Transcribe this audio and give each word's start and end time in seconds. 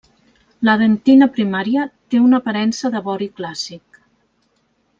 La 0.67 0.73
dentina 0.81 1.27
primària 1.35 1.83
té 2.15 2.23
una 2.29 2.39
aparença 2.43 2.91
de 2.97 3.03
vori 3.11 3.29
clàssic. 3.43 4.03